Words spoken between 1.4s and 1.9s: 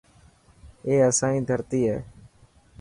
ڌرتي